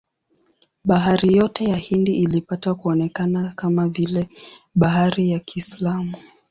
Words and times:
Bahari 0.83 1.33
yote 1.37 1.63
ya 1.63 1.75
Hindi 1.75 2.15
ilipata 2.15 2.73
kuonekana 2.75 3.53
kama 3.55 3.87
vile 3.87 4.29
bahari 4.75 5.29
ya 5.29 5.39
Kiislamu. 5.39 6.17